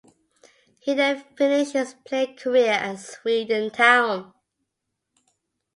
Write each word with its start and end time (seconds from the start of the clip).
He 0.79 0.95
then 0.95 1.23
finished 1.37 1.73
his 1.73 1.93
playing 2.05 2.35
career 2.37 2.71
at 2.71 2.99
Swindon 3.01 3.69
Town. 3.69 4.33